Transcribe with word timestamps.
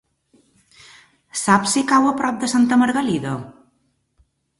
Saps 1.41 1.75
si 1.77 1.83
cau 1.91 2.07
a 2.11 2.13
prop 2.21 2.39
de 2.45 2.49
Santa 2.55 2.79
Margalida? 2.85 3.35